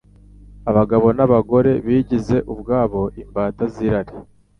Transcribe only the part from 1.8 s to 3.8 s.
bigize ubwabo imbata